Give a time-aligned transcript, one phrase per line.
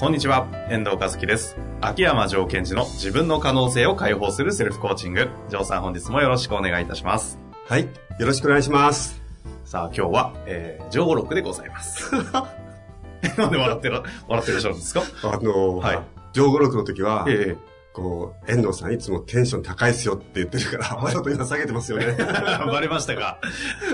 [0.00, 1.56] こんにちは、遠藤和樹です。
[1.82, 5.28] 秋山城賢治の自分の可能性を解放するセルフコーチング。
[5.48, 7.38] 城さん本日もよろしくお願いいたします。
[7.66, 7.82] はい。
[7.82, 9.20] よろしくお願いします。
[9.66, 12.14] さあ今日は、えー、上録でございます。
[13.36, 15.02] なんで笑ってる、笑ってらっしゃるんですか？
[15.24, 15.98] あの、はい
[16.32, 17.56] 上五六の時は、え
[17.92, 22.16] こう、遠藤さんいつもテンション高いっすよって言ってるから、わざと今下げてますよね。
[22.18, 22.22] え
[22.70, 23.38] バレましたか？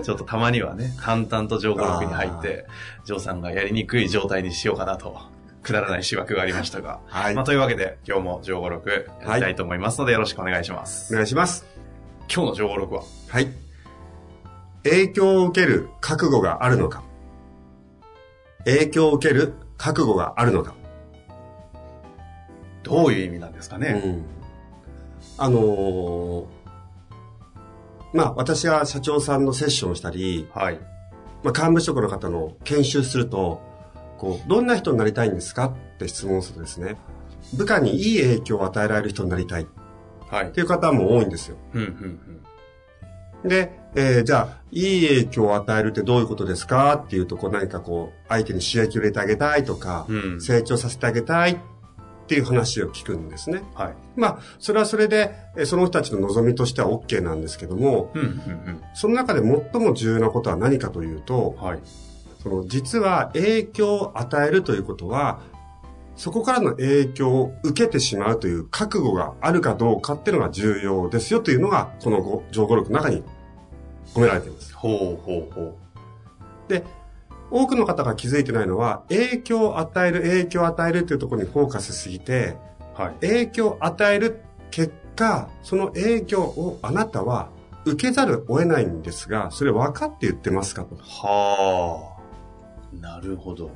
[0.05, 2.67] ちょっとたまにはね、淡々と上録に入って、
[3.05, 5.17] 城さんがやりにくい状態にしようかなと、
[5.67, 7.00] くだらない思惑がありましたが。
[7.06, 7.34] はい。
[7.34, 8.89] まあ、というわけで、今日も上五録
[9.27, 11.12] やりたいと思いますので、よろしくお願いします。
[11.12, 11.67] お願いします。
[12.33, 13.03] 今日の上五録は？
[13.28, 13.48] はい。
[14.84, 17.03] 影響を受ける覚悟があるのか
[18.64, 20.75] 影響を受ける覚悟があるのか
[22.84, 24.25] どういう意味なんですかね、うん。
[25.39, 26.47] あのー
[28.12, 30.78] まあ、私は社長さんのセッションをしたり、はい。
[31.42, 33.61] まあ、幹部職の方の研修すると、
[34.19, 35.67] こう、どんな人になりたいんですか？
[35.67, 36.97] って質問するとですね、
[37.56, 39.67] 部下にいい影響を与えられる人になりたいっ
[40.28, 40.53] はい。
[40.53, 41.56] ていう方も多いんですよ。
[41.75, 42.20] うん、うん、
[43.45, 43.48] うん。
[43.48, 46.95] で、えーじゃあ、いい影響を与えるってどういうことですか？
[46.97, 51.58] っていうと、こう何かこう、相手に刺激を入れてあげたいとか、うん成長させてあげたいっ
[52.27, 53.62] ていう話を聞くんですね。
[53.75, 53.95] はい。
[54.17, 61.79] まあ、それはそれで、えーその人たちの望みとしては OK なんですけども、うん、うん、その中で最も重要なことは何かというとうん。、はい。
[62.46, 65.40] その実は影響を与えるということは、
[66.14, 73.24] そこからの影響を受けてしまうという覚悟があるかどうかっていうのが重要ですよというのが、このご情報録の中に
[74.14, 74.73] 込められています。
[74.77, 75.77] ほうほうほ
[76.68, 76.85] で、
[77.51, 82.56] 多くの方が気づいてないのは、影響を与える、影響を与えるというところにフォーカスしすぎて、
[82.96, 83.02] う。
[83.02, 83.14] はい。
[83.27, 84.40] 影響を与える
[84.70, 87.48] 結果、その影響をあなたは
[87.86, 90.96] 受けざるを得ないんですが、それ分かって言ってますかと。
[90.96, 92.16] はあ。
[93.01, 93.70] なるほど。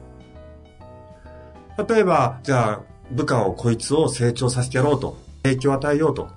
[1.88, 5.16] 例えば、じゃあ、部下をこいつを成長させてやろうと。
[5.42, 6.28] 影響を与えようと。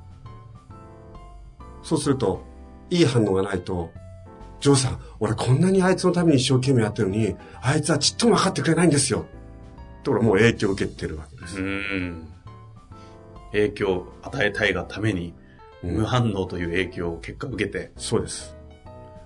[1.84, 2.44] そうすると、
[2.90, 3.92] いい反応がないと、
[4.62, 9.26] ジョーさん、俺こんなにあいつのために一生懸命やってるのに、あいつはちっとも分かってくれないんですよ。
[10.00, 11.60] って俺はもう影響を受けてるわけです。
[11.60, 12.28] うん。
[13.52, 15.44] 影響を与えたいがために、うん
[15.84, 18.56] 無反応という影響を結果受けて、そうです。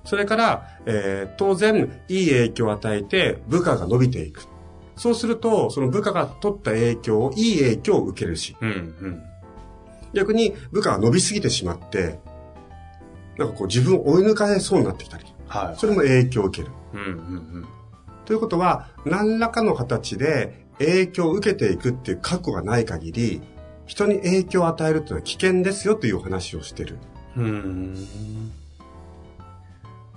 [0.07, 4.47] それから、えー当然、いい影響を与えて、部下が伸びていく。
[4.95, 9.23] そうすると、その部下が取った影響を、いい影響を受けるし、うん、うん。
[10.13, 12.19] 逆に部下が伸びすぎてしまって、
[13.37, 15.75] なんかこう自分を追い抜かれそうになってきたり、はい。
[15.77, 16.73] それも影響を受ける。
[16.93, 17.05] うん、う
[17.59, 17.67] ん、
[18.23, 23.41] ということは、何らかの形で影響を受けていくっていう覚悟がない限り、
[23.85, 26.97] 人に影響を与えるっていうのは危険ですよというお話をしてる。
[27.35, 28.07] うん。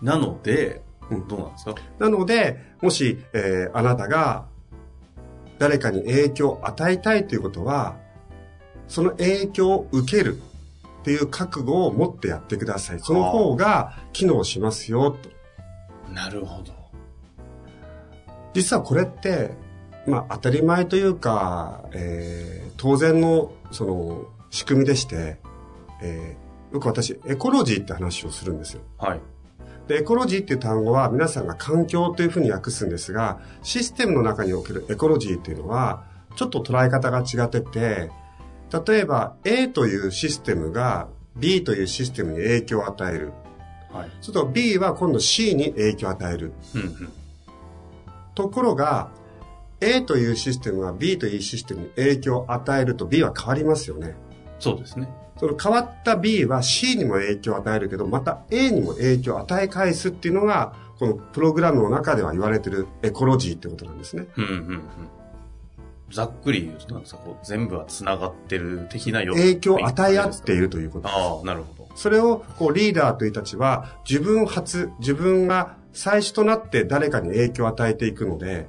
[0.01, 0.07] うん。
[0.09, 1.75] なので、うんどうなんですか？
[1.99, 4.47] なので、もし、えーあなたが
[5.59, 7.97] 誰かに影響を与えたいということは、
[8.89, 10.41] その影響を受ける
[11.01, 13.01] っていう覚悟を持ってやってください。
[13.01, 15.29] その方が機能しますよ、と。
[16.13, 16.73] なるほど。
[18.55, 19.51] 実はこれって、
[20.07, 25.39] まあ当たり前というか、えー当然のその仕組みでして、
[26.03, 28.81] えーよく私エコロジーって話をするんですよ。
[28.97, 29.21] はい。
[29.91, 36.05] で、エコロジーっていう単語は皆さんが環境というふうに訳すんですが、システムの中におけるエコロジーっていうのは、
[36.37, 38.09] ちょっと捉え方が違ってて、
[38.87, 43.33] 例えば A というシステムが B というシステムに影響を与える。
[43.93, 44.11] はい。
[44.21, 46.53] すると B は今度 C に影響を与える。
[46.77, 47.13] うん、うん。
[48.37, 49.11] ところが、
[49.81, 54.15] A というシステムが B というシステムに影響を与えると B は変わりますよね。
[54.61, 55.09] そうですね。
[55.41, 64.27] その変わった B は C にも影響を与えるけど、また A にも影響を与え返すっていうのが、このプログラムの中では言われてるエコロジーってことなんですね。
[64.37, 64.83] うん、うん、うん。
[66.13, 71.17] ざっくり言うと、なんか、こう、全部は繋がってる的なよ影響を与え合っているということです。
[71.17, 71.89] ああ、なるほど。
[71.95, 78.67] それをこうリーダーというたちは自分初、自分が最初となって誰かに影響を与えていくので、やっ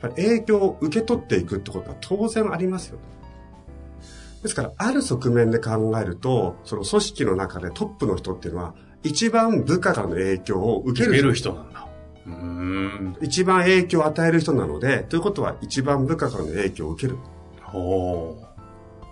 [0.00, 2.98] ぱり影響を受け取っていくってことは当然ありますよ。
[4.46, 11.88] ですから、ある側面で考えると、その組織の中でトップの人っていうのは、一番部下からの影響を受ける受ける人なんだ。
[12.26, 13.16] うーん。
[13.20, 17.18] 一番影響を与える人なので、ということは一番部下からの影響を受ける。
[17.60, 18.36] ほ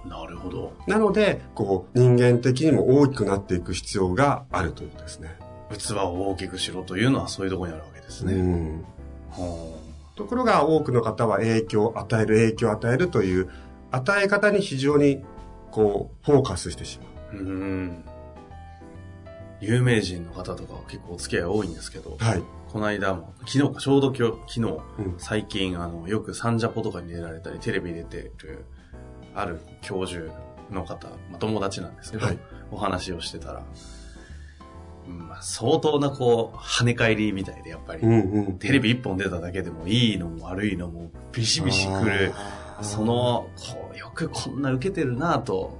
[0.04, 0.08] う。
[0.08, 0.72] なるほど。
[0.86, 5.36] なので、こう、人間的にも大きくなっていく必要があるということですね。
[5.70, 8.34] 器を大きくしろというのはそういうところにあるわけですね。
[8.34, 8.84] うん。
[9.30, 9.80] ほ
[10.16, 13.48] ところが多くの方は影響を与える、影響を与えるという、
[13.94, 15.24] 与え方に非常に、
[15.70, 17.42] こう、フォーカスしてしまう。
[17.42, 18.04] うーん。
[19.60, 22.24] 有名人の方とかは結構お付き合い多いんですけど、う。
[22.24, 22.42] はい。
[22.72, 24.60] この間も、昨日か、ちょうど今日、昨日、
[24.98, 28.64] うん最近、あの、よくサンジャポとかに出られたり、テレビに出てる、
[29.34, 30.26] ある教授
[30.70, 32.38] の方、まあ、友達なんですけど、はい
[32.70, 33.62] お話をしてたら、
[35.06, 38.58] うんまあ、相当なこう、跳ね返りみたいで、やっぱり、うんうん。
[38.58, 42.32] テレビ一本出ただけでも、いいのも悪いのも、ビシビシくる、
[42.82, 45.78] そ、の、こう、よくこんな受けてるなぁと、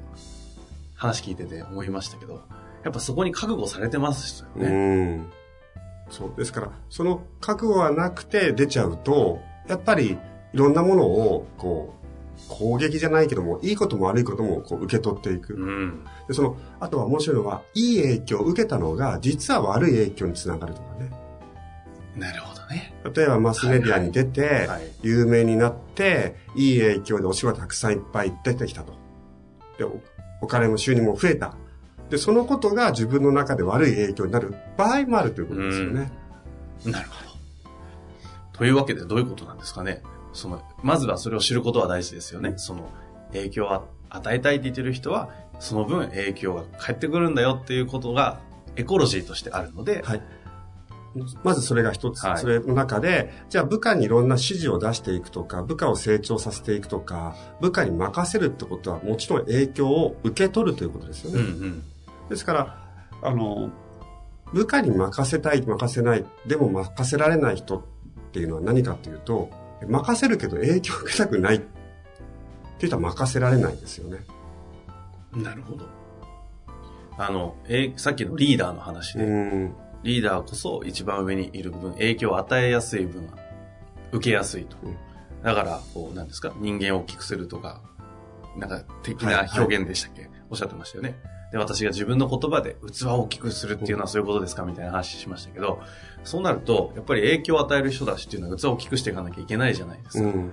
[0.94, 2.43] 話聞いてて思いましたけど、
[2.85, 5.17] やっぱそこに覚悟されてますようね。
[5.17, 5.32] ん。
[6.11, 6.32] そう。
[6.37, 10.19] ですから、その覚悟はなくて出ちゃうと、やっぱり
[10.52, 12.05] いろんなものを、こう、
[12.49, 15.55] 攻撃じゃないけども、いいことも悪いこともこう受け取っていく。
[15.55, 16.05] うん。
[16.29, 21.11] で、その、あとは面白いのは、いい影響を受けたのが、実は悪い影響につながるとかね。
[22.17, 22.94] なるほどね。
[23.14, 24.82] 例えばマスメディアに出て、はい。
[25.02, 28.94] 有名になって、いい影響でお仕事たくさんいっぱい出てきたと。
[29.78, 30.00] で、お
[30.40, 31.56] お金も収入も増えた。
[32.11, 36.12] で、そのことが自分の中で悪い影響になる場合もあるということですよね。
[36.84, 37.34] なるほど。
[38.58, 40.02] というわけでどういうことなんですかね。
[40.32, 42.55] その、まずはそれを知ることは大事ですよね。
[42.56, 42.88] その、
[43.32, 45.31] 影響を与えたいって言ってる人は、
[45.61, 48.40] その分影響が返ってくるんだよっていうことが、
[48.76, 50.22] エコロジーとしてあるので、はい。
[51.43, 52.25] まずそれが一つ。
[52.25, 61.40] はいそれの中で、じゃあ部下にいろんな指示を出していくとか、部下を成長させていくとか、部下に任せるってことはもちろん影響を受け取るということですよね。
[61.40, 61.82] うんうん。
[62.28, 62.84] ですから、
[63.22, 63.70] あの、
[64.52, 67.82] 部下に任せたい、任せない、でも任せられない人っ
[68.32, 69.50] ていうのは何かというと、
[69.87, 71.58] 任せるけど影響を受けたくないっ
[72.78, 74.25] ていう人は任せられないですよね。
[75.34, 75.87] なるほど。
[77.16, 79.75] あの、えーさっきのリーダーの話で、うん。
[80.04, 83.28] リーダーこそ一番上にいる分、影響を与えやすい分、
[84.12, 84.76] 受けやすいと。
[84.84, 84.96] うん
[85.42, 87.82] だから、こう、なんですか、人間を大きくするとか、
[88.56, 91.18] なんか、的はいな表現でしたっけ、おっしゃってましたよね。
[91.52, 94.62] で、私が自分の言葉で器を大きくするっていうのはそういうことですか？
[94.62, 95.82] みたいな話しましたけど、
[96.24, 100.24] そうなると、やっぱり影響を与える人たちっていうのは器を大きくしていかなきゃいけないじゃないですか。
[100.24, 100.50] うん。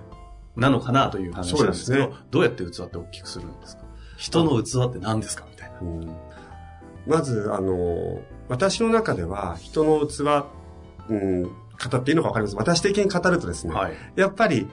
[0.57, 3.83] なのかなという話なんですけど、そうですどうやって器って大きくするんですか？
[4.18, 5.45] 人の器って何ですか？
[5.50, 5.80] みたいな。
[5.80, 6.18] うん
[7.07, 10.45] まず、あの、私の中では人の器、
[11.09, 11.50] うん、語
[11.98, 12.56] っていいのか分かります。
[12.56, 13.94] 私的に語るとですね、はい。
[14.15, 14.68] やっぱり、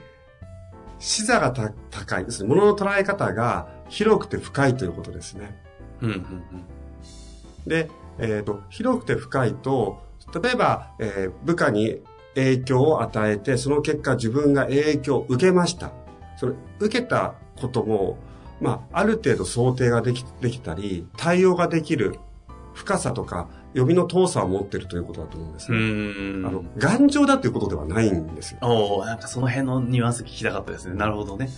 [0.99, 2.49] 視座がた高いですね。
[2.49, 5.57] 物の捉え方が広くて深いということですね。
[6.01, 7.89] うん、うん、で、
[8.19, 10.01] えっ、と、広くて深いと、
[10.41, 12.01] 例えば、えー部下に
[12.35, 15.91] 影響を与えて、その結果自分が影響を受けました。
[16.37, 18.17] それ、受けたことも、
[18.61, 22.19] まあ、ある程度想定ができ、できたり、対応ができる
[22.73, 25.77] 深さとか、読みの遠さを持っているということだと思うんですね。
[25.77, 28.59] あの、頑丈だということではないんですよ。
[28.61, 30.95] おおなんかその辺のニュアンス聞きたかったですね。
[30.95, 31.49] なるほどね。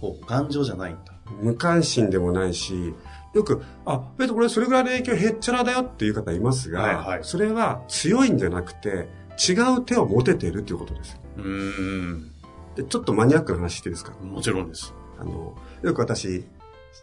[0.00, 1.12] お頑丈じゃないんだ。
[1.42, 2.94] 無関心でもないし、
[3.34, 9.08] よく、あ、えっと、これそれぐらいの影響へっちゃらだよっていう方いますが、はいはいそれは強いんじゃなくて、
[9.48, 11.20] 違う手を持てているということです。
[11.36, 12.30] うーん。
[12.74, 14.12] で、ちょっとマニアックな話していいですか？
[14.22, 14.94] もちろんです。
[15.20, 16.44] あの、よく私、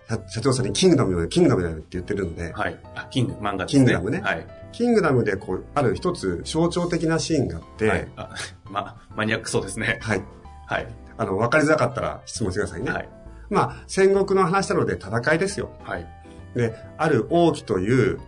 [0.09, 2.77] 社社長さんにキングダムキングダムだよって言ってるので、はい。
[2.95, 3.79] あ、キング、漫画ですね。
[3.79, 4.47] キングダムねはい。
[4.71, 8.07] キングダムでこう、ある一つ象徴的なシーンがあって、はい。
[8.15, 8.29] あ、
[8.69, 9.99] ま、マニアックそうですね。
[10.01, 10.23] はい。
[10.65, 10.87] はい。
[11.17, 12.91] あの、わかりづらかったら質問してくださいね。
[12.91, 13.09] はい。
[13.49, 15.69] まあ、戦国の話なので戦いですよ。
[15.83, 16.07] はい。
[16.55, 18.19] で、ある王毅という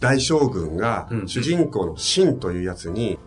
[0.00, 3.18] 大将軍がうん、主人公の秦というやつに、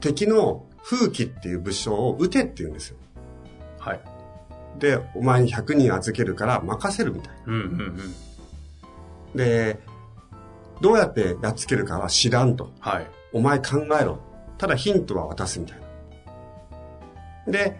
[0.00, 2.96] 敵の風紀っていう武将を撃てって言うんですよ。
[3.78, 4.00] はい。
[4.78, 7.96] で、お前に100人預けるから任せるみたいうん、うん、うん。
[9.34, 9.44] な。
[9.44, 9.78] で、
[10.80, 12.70] どうやってやっつけるかは知らんと。
[12.80, 13.06] はい。
[13.32, 14.18] お前考えろ。
[14.58, 15.80] ただヒントは渡すみたい
[17.46, 17.52] な。
[17.52, 17.78] で、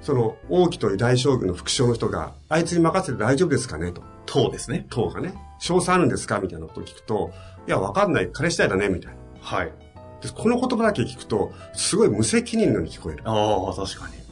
[0.00, 4.02] その王毅という大将軍の副将の人が、あいつに任せて大丈夫ですかねと。
[4.26, 4.86] 塔ですね。
[4.90, 7.30] 党がね、賞賛あるんですかみたいなことを聞くと、
[7.66, 8.30] いや、わかんない。
[8.32, 9.18] 彼次第だねみたいな。
[9.40, 9.72] はい。
[10.20, 13.22] でこの言葉だけ聞くと、すごい無責任のように聞こえる。
[13.24, 14.23] ああ、確かに。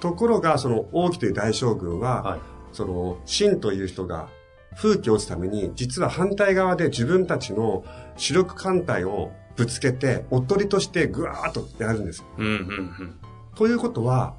[0.00, 2.40] ところが、その王毅という大将軍は、はい。
[2.72, 4.28] その、秦という人が
[4.76, 7.84] 風紀を打つために、実は反対側で自分たちの
[8.16, 12.24] 主力艦隊をぶつけて、おとりとしてぐわーっとやるんですよ。
[12.38, 13.14] うん、うん、うん。
[13.54, 14.34] ということは、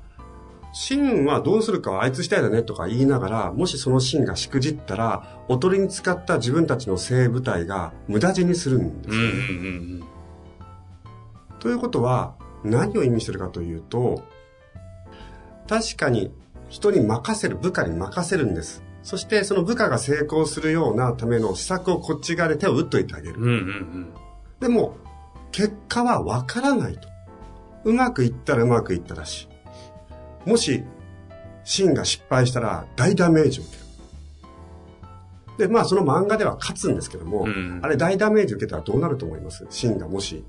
[0.71, 9.29] 芯はどうするかはあいつ次第だねとか言いながら、もしその芯がしくじったら、おとりに使った自分たちの生部体が無駄死にするんですよね。
[9.29, 9.65] うんうん
[10.03, 10.19] うん
[11.59, 14.23] ということは、何を意味してるかというと、
[15.69, 16.31] 確かに
[16.67, 18.83] 人に任せる、部下に任せるんです。
[19.03, 23.39] そしてその部下が成功するようなための施策をこっち側で手を打っといてあげる。
[23.39, 23.43] うん。
[23.43, 24.13] うんうん
[24.59, 24.97] でも、
[25.53, 27.07] 結果はわからないと。
[27.85, 29.47] うまくいったらうまくいったらし
[30.45, 30.49] い。
[30.49, 30.83] もし、
[31.63, 33.77] シンが失敗したら大ダメージを受け
[35.63, 35.67] る。
[35.69, 39.65] で、まあその漫画では勝つんですけども、うんあれ大ダメージ受けたらどうなると思います？
[39.69, 40.43] シンがもし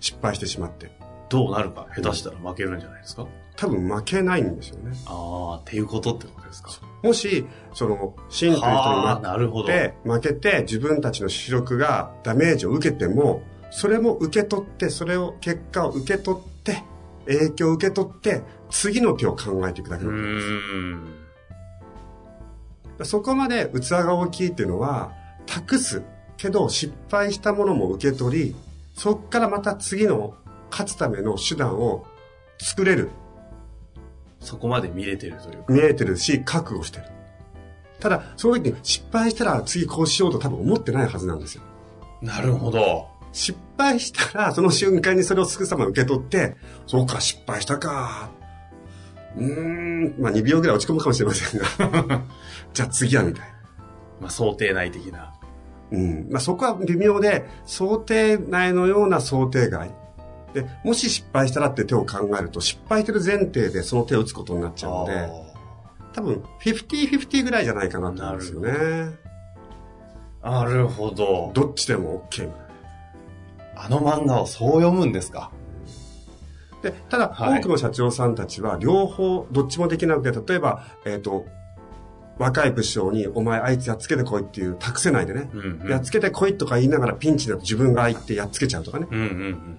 [0.00, 0.90] 失敗してしまって。
[1.30, 3.26] どうなるか、下手したら負けるんじゃないですか？
[3.56, 4.92] 多分負けないんですよね。
[5.06, 6.70] ああ、っていうことってことですか？
[7.02, 9.68] もし、その、シンという人になるほど。
[9.68, 16.82] けて、負けて自分たちの主力がダメージを受けても、それも受け取って、それを、結果を受け取って、
[17.26, 21.04] 影響を受け取って、次の手を考えていくだけうなん
[22.98, 23.04] で。
[23.04, 23.10] す。
[23.10, 25.12] そこまで器が大きいっていうのは、
[25.46, 26.02] 託す。
[26.36, 28.56] けど、失敗したものも受け取り、
[28.94, 30.34] そっからまた次の
[30.70, 32.04] 勝つための手段を
[32.58, 33.10] 作れる。
[34.46, 35.72] そこまで見れてるというか。
[35.72, 37.06] 見えてるし、覚悟してる。
[37.98, 41.62] ただ、その時に失敗したら次こうしようと多分思ってないはずなんですよ。
[42.22, 43.08] なるほど。
[43.32, 48.30] 失敗したら、その瞬間にそれをすぐさま受け取って、そうか、失敗したか。
[49.36, 52.22] うーん、まあ2秒ぐらい落ち込むかもしれませんが。
[52.72, 53.48] じゃあ次はみたいな。
[54.20, 55.34] まあ、想定内的な。
[55.90, 56.28] うん。
[56.30, 60.05] まあそこは微妙で、想定内のような想定外。
[60.54, 65.28] で、もし失敗したらって手を考えると、失敗してる前提でその手を打つことになっちゃうので、
[66.12, 68.72] 多分、50-50ぐらいじゃないかなと思うんですよね。
[70.42, 71.50] なるほど。
[71.54, 72.48] どっちでも OK。
[73.74, 75.50] あの漫画をそう読むんですか？
[76.82, 81.44] で、ただ、はい多くの社長さんたちは、両方、どっちもできなくて、例えば、えっ、と、
[82.38, 85.90] 若い武将に、お前あいつやっつけてこいっていう、託せないでね、うんうん。
[85.90, 89.06] やっつけてこいとか言いながらピンチだと自分が相手やっつけちゃうとかね。
[89.10, 89.78] うんうん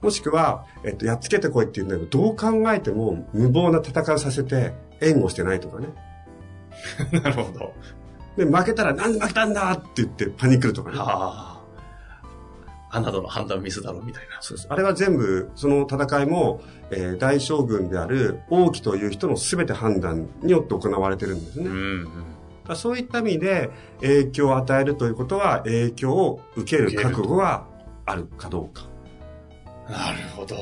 [0.00, 5.88] もしくは、えっ、と、やっつけてこいって言うんだけど、どう考えても無謀な戦いをさせて、援護してないとかね。
[7.12, 7.22] うん。
[7.22, 7.72] なるほど。
[8.36, 10.96] で、負けたら、なんで負けたんだって言ってパニクるとかね。
[11.00, 11.56] ああ。
[12.90, 14.38] あなたの判断ミスだろ、みたいな。
[14.40, 14.66] そうです。
[14.70, 21.66] あれは全部、その戦いも、えー大将軍である王毅という人の全て判断によって行われてるんですね。
[21.66, 22.08] うん
[22.68, 22.76] うん。
[22.76, 27.66] そういった意味で影響を与えるということは影響を受ける覚悟が
[28.04, 28.86] あるかどうか。
[29.88, 30.56] なるほど。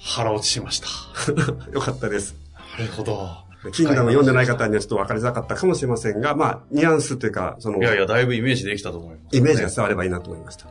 [0.00, 0.88] 腹落ちしました。
[1.72, 2.34] よかったです。
[2.78, 3.28] なるほど。
[3.72, 10.66] キングダム読んでない方にはちょっと分かりづらかったかもしれませんが、まあ、ニュアンスというか、その、いやいや、だいぶイメージできたと思います、イメージが伝わればいいなと思いました。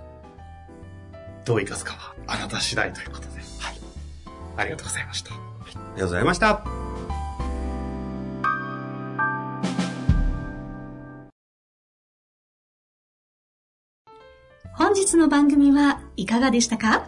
[1.46, 3.28] どう生かすかは、あなた次第ということで。
[3.60, 3.76] はい。
[4.58, 5.34] ありがとうございました。
[5.34, 6.62] ありがとうございました。
[14.74, 17.08] 本日の番組はいかがでしたか？